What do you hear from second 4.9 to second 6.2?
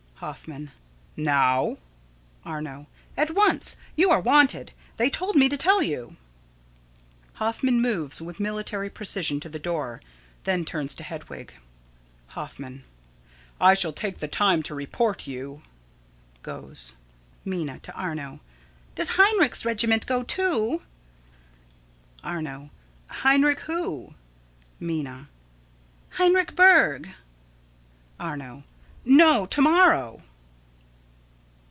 They told me to tell you. [Illustration: